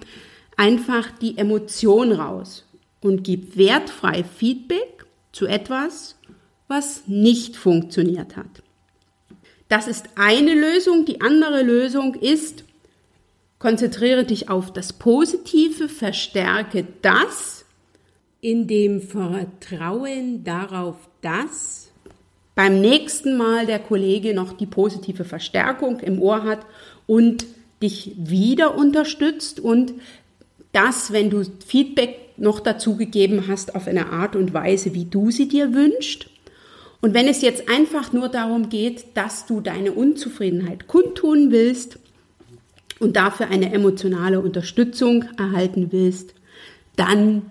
[0.58, 2.66] einfach die Emotion raus
[3.00, 6.16] und gib wertfrei Feedback zu etwas,
[6.68, 8.64] was nicht funktioniert hat.
[9.70, 11.06] Das ist eine Lösung.
[11.06, 12.64] Die andere Lösung ist,
[13.60, 17.66] konzentriere dich auf das Positive, verstärke das
[18.42, 21.92] in dem Vertrauen darauf, dass
[22.56, 26.66] beim nächsten Mal der Kollege noch die positive Verstärkung im Ohr hat
[27.06, 27.46] und
[27.82, 29.94] dich wieder unterstützt und
[30.78, 35.32] das, wenn du Feedback noch dazu gegeben hast auf eine Art und Weise, wie du
[35.32, 36.30] sie dir wünschst.
[37.02, 41.98] Und wenn es jetzt einfach nur darum geht, dass du deine Unzufriedenheit kundtun willst
[43.00, 46.36] und dafür eine emotionale Unterstützung erhalten willst,
[46.96, 47.50] dann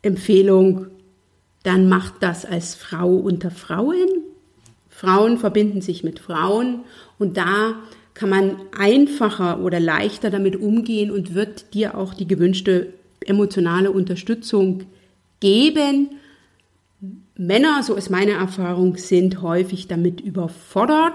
[0.00, 0.86] Empfehlung,
[1.62, 4.08] dann macht das als Frau unter Frauen.
[4.88, 6.84] Frauen verbinden sich mit Frauen
[7.18, 7.74] und da
[8.18, 12.92] kann man einfacher oder leichter damit umgehen und wird dir auch die gewünschte
[13.24, 14.82] emotionale Unterstützung
[15.38, 16.10] geben.
[17.36, 21.14] Männer, so ist meine Erfahrung, sind häufig damit überfordert.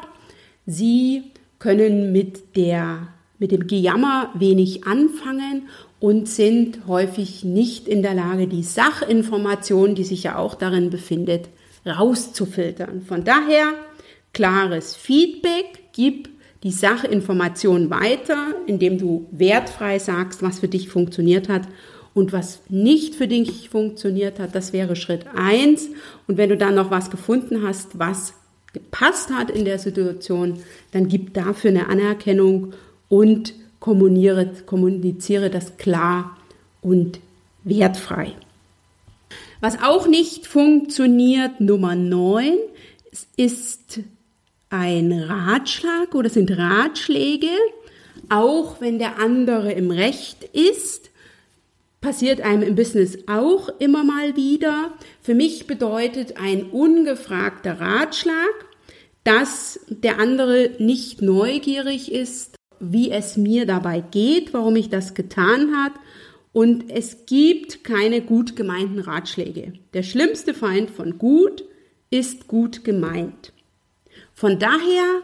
[0.66, 1.24] Sie
[1.60, 5.68] können mit der mit dem Gejammer wenig anfangen
[6.00, 11.50] und sind häufig nicht in der Lage, die Sachinformation, die sich ja auch darin befindet,
[11.86, 13.02] rauszufiltern.
[13.02, 13.74] Von daher
[14.32, 16.33] klares Feedback, gib
[16.64, 21.64] die Sachinformation weiter, indem du wertfrei sagst, was für dich funktioniert hat
[22.14, 24.56] und was nicht für dich funktioniert hat.
[24.56, 25.90] Das wäre Schritt eins.
[26.28, 28.34] Und wenn du dann noch was gefunden hast, was
[28.72, 30.60] gepasst hat in der Situation,
[30.92, 32.74] dann gib dafür eine Anerkennung
[33.10, 36.38] und kommuniziere das klar
[36.82, 37.20] und
[37.64, 38.34] wertfrei.
[39.60, 42.56] Was auch nicht funktioniert, Nummer 9,
[43.38, 44.00] ist
[44.74, 47.52] ein Ratschlag oder sind Ratschläge,
[48.30, 51.12] auch wenn der andere im Recht ist,
[52.02, 54.92] passiert einem im Business auch immer mal wieder.
[55.22, 58.66] Für mich bedeutet ein ungefragter Ratschlag,
[59.24, 65.76] dass der andere nicht neugierig ist, wie es mir dabei geht, warum ich das getan
[65.76, 65.94] hat.
[66.52, 69.74] Und es gibt keine gut gemeinten Ratschläge.
[69.94, 71.64] Der schlimmste Feind von gut
[72.10, 73.54] ist gut gemeint.
[74.44, 75.22] Von daher,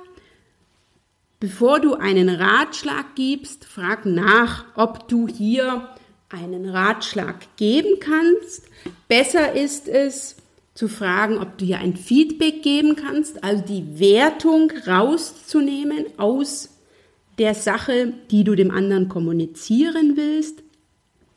[1.42, 5.90] bevor du einen Ratschlag gibst, frag nach, ob du hier
[6.30, 8.64] einen Ratschlag geben kannst.
[9.10, 10.38] Besser ist es
[10.74, 16.70] zu fragen, ob du hier ein Feedback geben kannst, also die Wertung rauszunehmen aus
[17.40, 20.64] der Sache, die du dem anderen kommunizieren willst.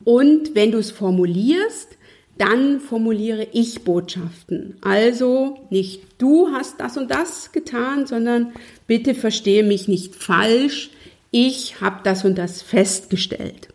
[0.05, 1.99] Und wenn du es formulierst,
[2.38, 4.77] dann formuliere ich Botschaften.
[4.81, 8.53] Also nicht du hast das und das getan, sondern
[8.87, 10.90] bitte verstehe mich nicht falsch.
[11.31, 13.68] Ich habe das und das festgestellt.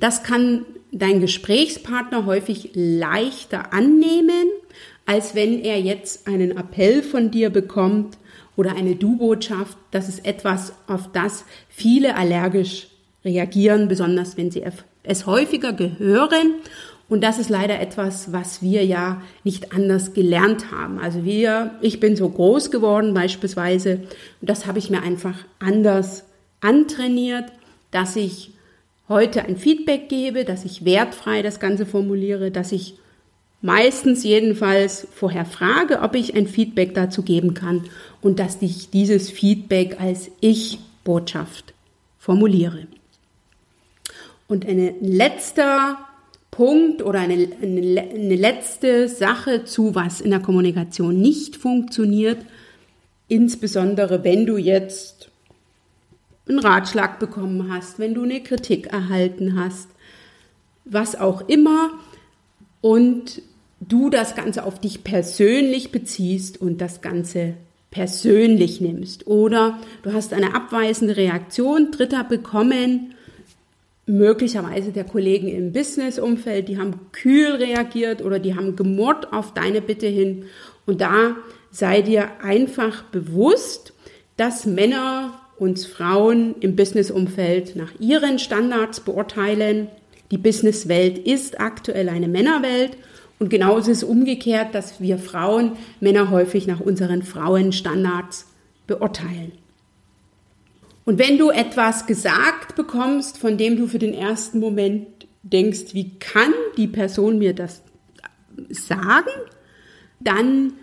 [0.00, 4.48] Das kann dein Gesprächspartner häufig leichter annehmen,
[5.06, 8.18] als wenn er jetzt einen Appell von dir bekommt
[8.56, 9.76] oder eine Du-Botschaft.
[9.90, 12.88] Das ist etwas, auf das viele allergisch
[13.24, 14.64] reagieren, besonders wenn sie
[15.02, 16.54] es häufiger gehören
[17.12, 20.98] und das ist leider etwas, was wir ja nicht anders gelernt haben.
[20.98, 23.96] Also wir, ich bin so groß geworden beispielsweise,
[24.40, 26.24] und das habe ich mir einfach anders
[26.62, 27.52] antrainiert,
[27.90, 28.52] dass ich
[29.10, 32.94] heute ein Feedback gebe, dass ich wertfrei das Ganze formuliere, dass ich
[33.60, 37.84] meistens jedenfalls vorher frage, ob ich ein Feedback dazu geben kann
[38.22, 41.74] und dass ich dieses Feedback als Ich-Botschaft
[42.18, 42.86] formuliere.
[44.48, 45.98] Und ein letzter
[46.52, 52.44] Punkt oder eine, eine, eine letzte Sache zu, was in der Kommunikation nicht funktioniert,
[53.26, 55.30] insbesondere wenn du jetzt
[56.46, 59.88] einen Ratschlag bekommen hast, wenn du eine Kritik erhalten hast,
[60.84, 61.90] was auch immer,
[62.82, 63.40] und
[63.80, 67.54] du das Ganze auf dich persönlich beziehst und das Ganze
[67.90, 69.26] persönlich nimmst.
[69.26, 73.14] Oder du hast eine abweisende Reaktion Dritter bekommen
[74.06, 79.80] möglicherweise der Kollegen im Businessumfeld, die haben kühl reagiert oder die haben gemurrt auf deine
[79.80, 80.46] Bitte hin.
[80.86, 81.36] Und da
[81.70, 83.92] sei dir einfach bewusst,
[84.36, 89.88] dass Männer uns Frauen im Businessumfeld nach ihren Standards beurteilen.
[90.30, 92.96] Die Businesswelt ist aktuell eine Männerwelt
[93.38, 98.46] und genauso ist es umgekehrt, dass wir Frauen Männer häufig nach unseren Frauenstandards
[98.86, 99.52] beurteilen.
[101.04, 105.06] Und wenn du etwas gesagt bekommst, von dem du für den ersten Moment
[105.42, 107.82] denkst, wie kann die Person mir das
[108.70, 109.30] sagen,
[110.20, 110.74] dann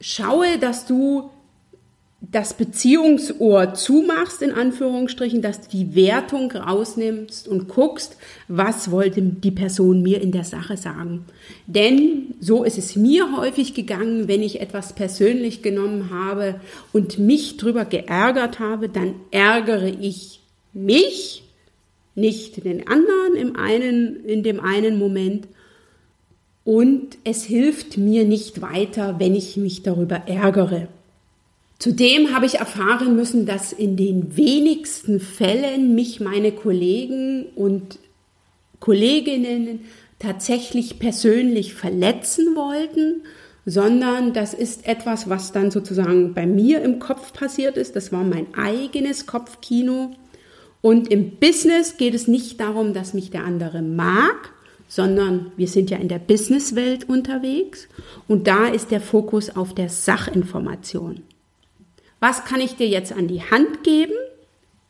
[0.00, 1.30] schaue, dass du
[2.32, 8.16] das Beziehungsohr zumachst, in Anführungsstrichen, dass du die Wertung rausnimmst und guckst,
[8.46, 11.24] was wollte die Person mir in der Sache sagen.
[11.66, 16.60] Denn so ist es mir häufig gegangen, wenn ich etwas persönlich genommen habe
[16.92, 20.40] und mich drüber geärgert habe, dann ärgere ich
[20.72, 21.42] mich,
[22.14, 25.48] nicht den anderen im einen, in dem einen Moment.
[26.64, 30.88] Und es hilft mir nicht weiter, wenn ich mich darüber ärgere.
[31.80, 37.98] Zudem habe ich erfahren müssen, dass in den wenigsten Fällen mich meine Kollegen und
[38.80, 39.80] Kolleginnen
[40.18, 43.22] tatsächlich persönlich verletzen wollten,
[43.64, 47.96] sondern das ist etwas, was dann sozusagen bei mir im Kopf passiert ist.
[47.96, 50.10] Das war mein eigenes Kopfkino.
[50.82, 54.52] Und im Business geht es nicht darum, dass mich der andere mag,
[54.86, 57.88] sondern wir sind ja in der Businesswelt unterwegs
[58.28, 61.22] und da ist der Fokus auf der Sachinformation.
[62.20, 64.14] Was kann ich dir jetzt an die Hand geben,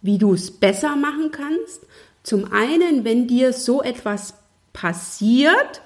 [0.02, 1.86] wie du es besser machen kannst?
[2.22, 4.34] Zum einen, wenn dir so etwas
[4.72, 5.80] passiert,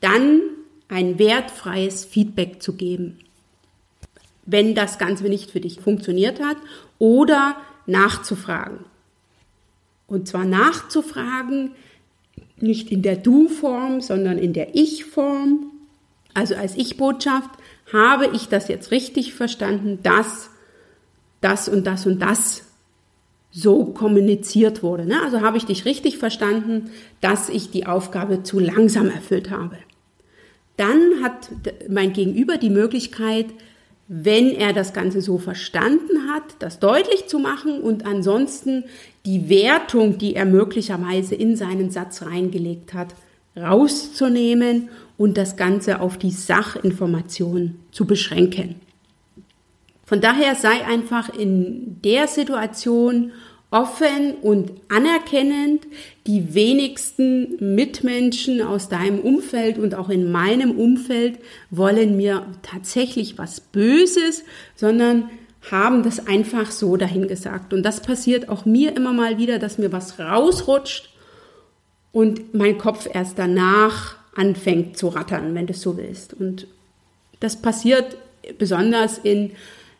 [0.00, 0.40] dann
[0.88, 3.18] ein wertfreies Feedback zu geben.
[4.46, 6.56] Wenn das Ganze nicht für dich funktioniert hat
[6.98, 8.84] oder nachzufragen.
[10.06, 11.72] Und zwar nachzufragen,
[12.58, 15.70] nicht in der Du-Form, sondern in der Ich-Form.
[16.34, 17.50] Also als Ich-Botschaft
[17.92, 20.50] habe ich das jetzt richtig verstanden, dass
[21.44, 22.62] das und das und das
[23.50, 25.06] so kommuniziert wurde.
[25.06, 25.22] Ne?
[25.22, 26.90] Also habe ich dich richtig verstanden,
[27.20, 29.76] dass ich die Aufgabe zu langsam erfüllt habe.
[30.76, 31.50] Dann hat
[31.88, 33.46] mein Gegenüber die Möglichkeit,
[34.08, 38.84] wenn er das Ganze so verstanden hat, das deutlich zu machen und ansonsten
[39.24, 43.14] die Wertung, die er möglicherweise in seinen Satz reingelegt hat,
[43.56, 48.80] rauszunehmen und das Ganze auf die Sachinformation zu beschränken.
[50.14, 53.32] Von daher sei einfach in der Situation
[53.72, 55.88] offen und anerkennend.
[56.28, 61.40] Die wenigsten Mitmenschen aus deinem Umfeld und auch in meinem Umfeld
[61.70, 64.44] wollen mir tatsächlich was Böses,
[64.76, 65.30] sondern
[65.68, 67.74] haben das einfach so dahingesagt.
[67.74, 71.10] Und das passiert auch mir immer mal wieder, dass mir was rausrutscht
[72.12, 76.34] und mein Kopf erst danach anfängt zu rattern, wenn du es so willst.
[76.34, 76.68] Und
[77.40, 78.16] das passiert
[78.58, 79.50] besonders in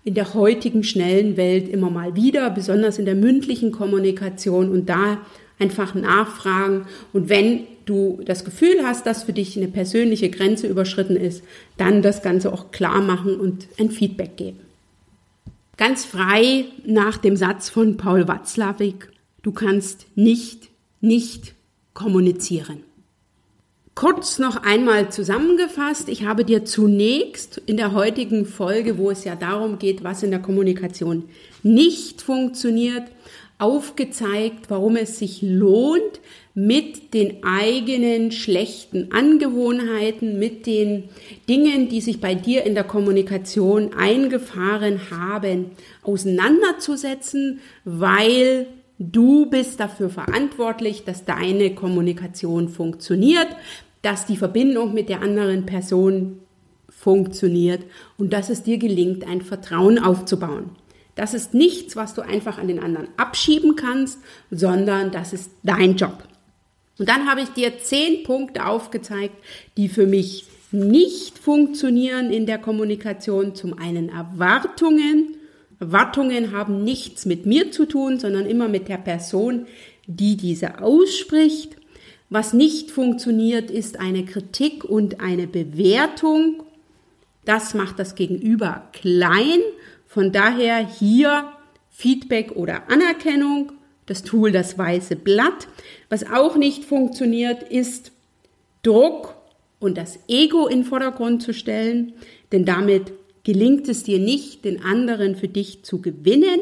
[0.05, 5.19] in der heutigen schnellen Welt immer mal wieder, besonders in der mündlichen Kommunikation und da
[5.59, 6.87] einfach nachfragen.
[7.13, 11.43] Und wenn du das Gefühl hast, dass für dich eine persönliche Grenze überschritten ist,
[11.77, 14.61] dann das Ganze auch klar machen und ein Feedback geben.
[15.77, 19.09] Ganz frei nach dem Satz von Paul Watzlawick,
[19.43, 20.69] du kannst nicht,
[21.01, 21.55] nicht
[21.95, 22.83] kommunizieren.
[23.95, 29.36] Kurz noch einmal zusammengefasst, ich habe dir zunächst in der heutigen Folge, wo es ja
[29.36, 31.28] darum geht, was in der Kommunikation
[31.62, 33.05] nicht funktioniert,
[33.59, 36.20] aufgezeigt, warum es sich lohnt,
[36.55, 41.05] mit den eigenen schlechten Angewohnheiten, mit den
[41.49, 45.70] Dingen, die sich bei dir in der Kommunikation eingefahren haben,
[46.03, 48.66] auseinanderzusetzen, weil
[48.99, 53.49] Du bist dafür verantwortlich, dass deine Kommunikation funktioniert,
[54.03, 56.40] dass die Verbindung mit der anderen Person
[56.88, 57.82] funktioniert
[58.16, 60.70] und dass es dir gelingt, ein Vertrauen aufzubauen.
[61.16, 64.18] Das ist nichts, was du einfach an den anderen abschieben kannst,
[64.51, 66.24] sondern das ist dein Job.
[66.99, 69.34] Und dann habe ich dir zehn Punkte aufgezeigt,
[69.76, 73.55] die für mich nicht funktionieren in der Kommunikation.
[73.55, 75.36] Zum einen Erwartungen,
[75.85, 79.66] Erwartungen haben nichts mit mir zu tun, sondern immer mit der Person,
[80.07, 81.76] die diese ausspricht.
[82.30, 86.62] Was nicht funktioniert, ist eine Kritik und eine Bewertung.
[87.45, 89.61] Das macht das Gegenüber klein.
[90.07, 91.53] Von daher hier
[91.91, 93.72] Feedback oder Anerkennung,
[94.07, 95.68] das Tool das weiße Blatt.
[96.09, 98.12] Was auch nicht funktioniert, ist
[98.82, 99.35] Druck
[99.80, 102.14] und das Ego in Vordergrund zu stellen,
[102.53, 103.12] denn damit
[103.45, 106.61] gelingt es dir nicht, den anderen für dich zu gewinnen.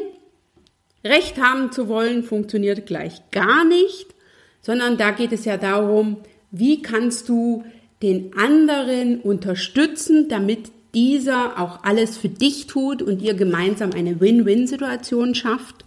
[1.03, 4.07] Recht haben zu wollen funktioniert gleich gar nicht,
[4.61, 6.17] sondern da geht es ja darum,
[6.51, 7.63] wie kannst du
[8.01, 15.33] den anderen unterstützen, damit dieser auch alles für dich tut und ihr gemeinsam eine Win-Win-Situation
[15.33, 15.85] schafft.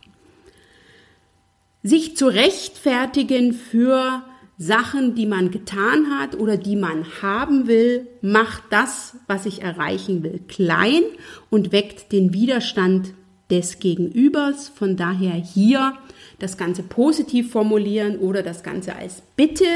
[1.83, 4.25] Sich zu rechtfertigen für
[4.59, 10.23] Sachen, die man getan hat oder die man haben will, macht das, was ich erreichen
[10.23, 11.03] will, klein
[11.51, 13.13] und weckt den Widerstand
[13.51, 14.69] des Gegenübers.
[14.69, 15.93] Von daher hier
[16.39, 19.67] das Ganze positiv formulieren oder das Ganze als Bitte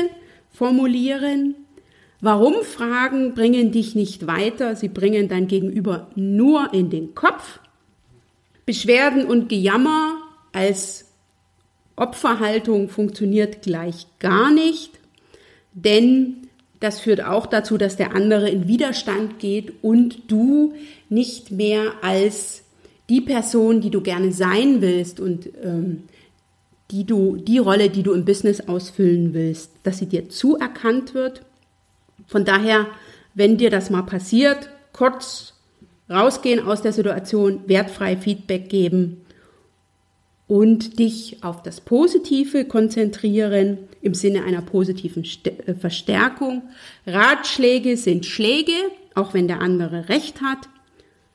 [0.50, 1.54] formulieren.
[2.22, 4.76] Warum Fragen bringen dich nicht weiter?
[4.76, 7.60] Sie bringen dein Gegenüber nur in den Kopf.
[8.66, 10.16] Beschwerden und Gejammer
[10.52, 11.09] als
[12.00, 14.92] Opferhaltung funktioniert gleich gar nicht,
[15.72, 16.48] denn
[16.80, 20.72] das führt auch dazu, dass der andere in Widerstand geht und du
[21.10, 22.64] nicht mehr als
[23.10, 26.04] die Person, die du gerne sein willst und ähm,
[26.90, 31.42] die du die Rolle, die du im Business ausfüllen willst, dass sie dir zuerkannt wird.
[32.26, 32.86] Von daher,
[33.34, 35.52] wenn dir das mal passiert, kurz
[36.08, 39.18] rausgehen aus der Situation, wertfrei Feedback geben
[40.50, 46.62] und dich auf das Positive konzentrieren im Sinne einer positiven äh, Verstärkung.
[47.06, 48.72] Ratschläge sind Schläge,
[49.14, 50.58] auch wenn der andere recht hat.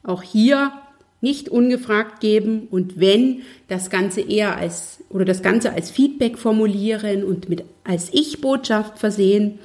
[0.03, 0.73] Auch hier
[1.21, 7.23] nicht ungefragt geben und wenn das Ganze eher als oder das Ganze als Feedback formulieren
[7.23, 9.59] und mit als Ich-Botschaft versehen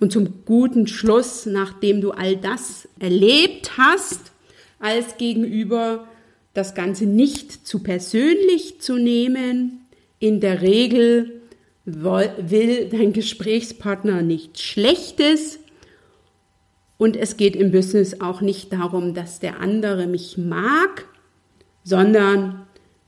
[0.00, 4.32] und zum guten Schluss, nachdem du all das erlebt hast,
[4.78, 6.08] als Gegenüber
[6.54, 9.86] das Ganze nicht zu persönlich zu nehmen.
[10.18, 11.42] In der Regel
[11.84, 15.58] will dein Gesprächspartner nichts Schlechtes,
[16.96, 21.06] und es geht im Business auch nicht darum, dass der andere mich mag,
[21.82, 22.66] sondern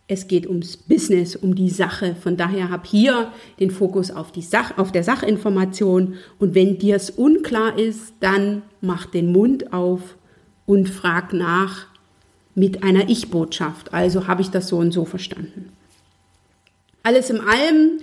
[0.09, 2.15] es geht ums Business, um die Sache.
[2.15, 6.15] Von daher hab hier den Fokus auf die Sach, auf der Sachinformation.
[6.39, 10.17] Und wenn dir es unklar ist, dann mach den Mund auf
[10.65, 11.87] und frag nach
[12.57, 13.95] mit einer Ich-Botschaft.
[13.95, 15.71] Also habe ich das so und so verstanden.
[17.05, 18.01] Alles in allem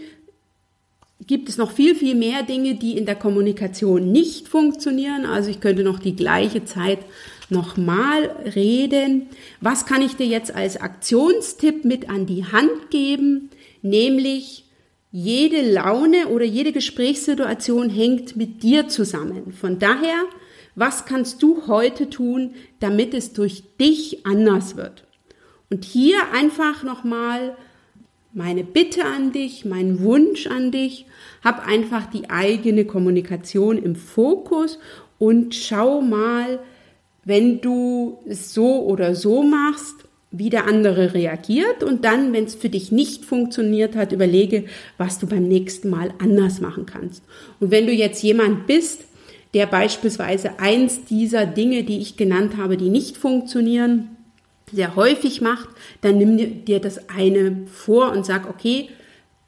[1.27, 5.25] gibt es noch viel, viel mehr Dinge, die in der Kommunikation nicht funktionieren.
[5.25, 6.99] Also ich könnte noch die gleiche Zeit
[7.49, 9.27] nochmal reden.
[9.59, 13.49] Was kann ich dir jetzt als Aktionstipp mit an die Hand geben?
[13.81, 14.65] Nämlich
[15.11, 19.53] jede Laune oder jede Gesprächssituation hängt mit dir zusammen.
[19.53, 20.23] Von daher,
[20.75, 25.05] was kannst du heute tun, damit es durch dich anders wird?
[25.69, 27.55] Und hier einfach nochmal
[28.33, 31.05] meine Bitte an dich, mein Wunsch an dich.
[31.43, 34.79] Hab einfach die eigene Kommunikation im Fokus
[35.19, 36.59] und schau mal,
[37.25, 39.95] wenn du es so oder so machst,
[40.31, 44.65] wie der andere reagiert und dann, wenn es für dich nicht funktioniert hat, überlege,
[44.97, 47.23] was du beim nächsten Mal anders machen kannst.
[47.59, 49.01] Und wenn du jetzt jemand bist,
[49.53, 54.09] der beispielsweise eins dieser Dinge, die ich genannt habe, die nicht funktionieren,
[54.71, 55.69] sehr häufig macht,
[56.01, 58.89] dann nimm dir das eine vor und sag, okay,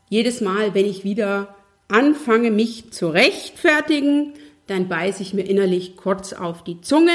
[0.10, 1.56] jedes Mal, wenn ich wieder
[1.88, 4.34] anfange, mich zu rechtfertigen,
[4.68, 7.12] dann beiße ich mir innerlich kurz auf die Zunge,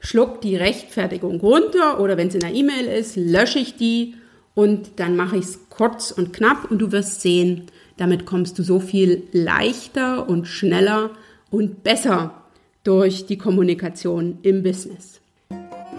[0.00, 4.14] schluck die Rechtfertigung runter oder wenn es in der E-Mail ist, lösche ich die
[4.54, 7.66] und dann mache ich es kurz und knapp und du wirst sehen,
[7.96, 11.10] damit kommst du so viel leichter und schneller
[11.52, 12.34] und besser
[12.82, 15.20] durch die Kommunikation im Business.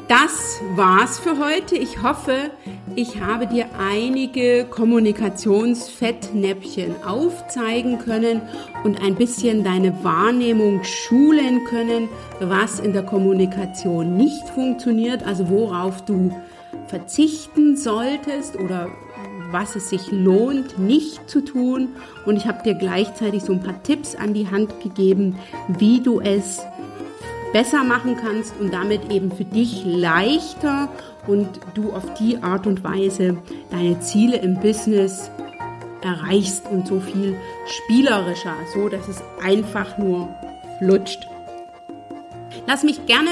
[0.09, 1.77] Das war's für heute.
[1.77, 2.51] Ich hoffe,
[2.95, 8.41] ich habe dir einige Kommunikationsfettnäpfchen aufzeigen können
[8.83, 12.09] und ein bisschen deine Wahrnehmung schulen können,
[12.41, 16.35] was in der Kommunikation nicht funktioniert, also worauf du
[16.87, 18.89] verzichten solltest oder
[19.53, 21.89] was es sich lohnt, nicht zu tun.
[22.25, 25.37] Und ich habe dir gleichzeitig so ein paar Tipps an die Hand gegeben,
[25.69, 26.61] wie du es
[27.53, 30.89] besser machen kannst und damit eben für dich leichter
[31.27, 33.37] und du auf die Art und Weise
[33.69, 35.29] deine Ziele im Business
[36.01, 37.37] erreichst und so viel
[37.67, 40.35] spielerischer, so dass es einfach nur
[40.79, 41.27] flutscht.
[42.67, 43.29] Lass mich gerne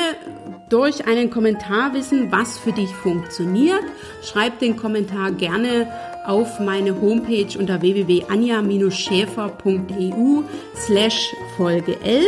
[0.70, 3.84] durch einen Kommentar wissen, was für dich funktioniert.
[4.24, 5.92] Schreib den Kommentar gerne
[6.26, 10.44] auf meine Homepage unter www.anja-schäfer.eu
[10.76, 12.28] slash Folge 11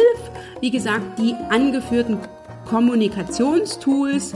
[0.63, 2.19] wie gesagt, die angeführten
[2.69, 4.33] Kommunikationstools.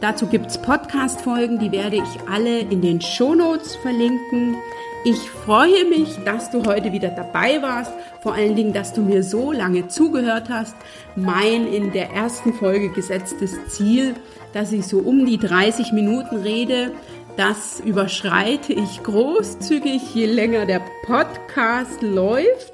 [0.00, 4.56] Dazu gibt es Podcast-Folgen, die werde ich alle in den Shownotes verlinken.
[5.04, 7.92] Ich freue mich, dass du heute wieder dabei warst.
[8.22, 10.74] Vor allen Dingen, dass du mir so lange zugehört hast.
[11.14, 14.14] Mein in der ersten Folge gesetztes Ziel,
[14.54, 16.92] dass ich so um die 30 Minuten rede,
[17.36, 22.72] das überschreite ich großzügig, je länger der Podcast läuft.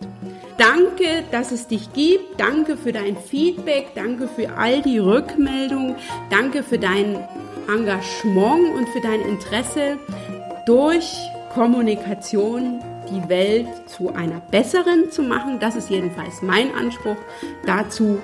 [0.56, 2.38] Danke, dass es dich gibt.
[2.38, 3.88] Danke für dein Feedback.
[3.94, 5.96] Danke für all die Rückmeldungen.
[6.30, 7.18] Danke für dein
[7.68, 9.98] Engagement und für dein Interesse
[10.66, 11.12] durch
[11.54, 15.58] Kommunikation die Welt zu einer besseren zu machen.
[15.58, 17.16] Das ist jedenfalls mein Anspruch.
[17.66, 18.20] Dazu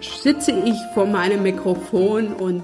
[0.00, 2.62] sitze ich vor meinem Mikrofon und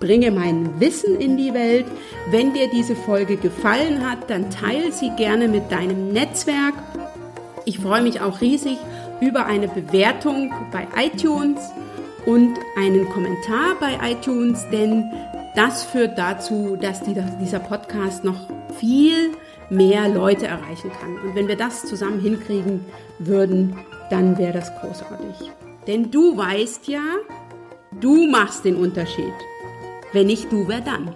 [0.00, 1.86] bringe mein Wissen in die Welt.
[2.30, 6.74] Wenn dir diese Folge gefallen hat, dann teile sie gerne mit deinem Netzwerk
[7.68, 8.78] ich freue mich auch riesig
[9.20, 11.60] über eine Bewertung bei iTunes
[12.24, 15.04] und einen Kommentar bei iTunes, denn
[15.54, 19.32] das führt dazu, dass dieser Podcast noch viel
[19.68, 21.18] mehr Leute erreichen kann.
[21.18, 22.86] Und wenn wir das zusammen hinkriegen
[23.18, 23.76] würden,
[24.08, 25.50] dann wäre das großartig.
[25.86, 27.02] Denn du weißt ja,
[28.00, 29.34] du machst den Unterschied.
[30.12, 31.14] Wenn nicht du, wer dann?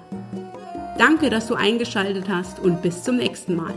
[0.99, 3.75] Danke, dass du eingeschaltet hast und bis zum nächsten Mal.